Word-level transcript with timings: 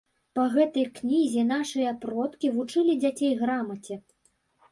Па 0.37 0.43
гэтай 0.53 0.85
кнізе 0.99 1.43
нашыя 1.49 1.91
продкі 2.05 2.47
вучылі 2.55 2.97
дзяцей 3.05 3.33
грамаце. 3.43 3.99